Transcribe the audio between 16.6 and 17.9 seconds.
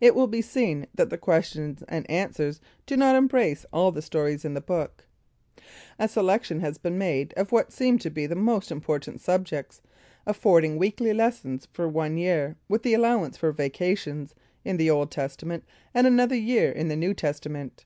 in the New Testament.